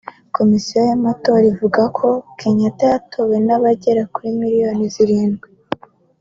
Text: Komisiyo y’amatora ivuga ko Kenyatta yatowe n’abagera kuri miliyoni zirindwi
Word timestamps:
Komisiyo 0.37 0.79
y’amatora 0.89 1.43
ivuga 1.53 1.81
ko 1.97 2.07
Kenyatta 2.39 2.85
yatowe 2.93 3.35
n’abagera 3.47 4.01
kuri 4.13 4.29
miliyoni 4.41 4.83
zirindwi 4.93 5.47